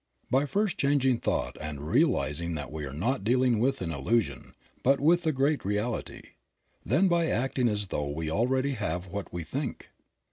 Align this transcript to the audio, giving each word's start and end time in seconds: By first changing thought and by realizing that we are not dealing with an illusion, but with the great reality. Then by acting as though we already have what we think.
By 0.31 0.47
first 0.47 0.79
changing 0.79 1.19
thought 1.19 1.57
and 1.61 1.77
by 1.77 1.83
realizing 1.85 2.55
that 2.55 2.71
we 2.71 2.85
are 2.87 2.91
not 2.91 3.23
dealing 3.23 3.59
with 3.59 3.83
an 3.83 3.91
illusion, 3.91 4.55
but 4.81 4.99
with 4.99 5.21
the 5.21 5.31
great 5.31 5.63
reality. 5.63 6.23
Then 6.83 7.07
by 7.07 7.27
acting 7.27 7.69
as 7.69 7.89
though 7.89 8.09
we 8.09 8.27
already 8.31 8.71
have 8.71 9.05
what 9.05 9.31
we 9.31 9.43
think. 9.43 9.89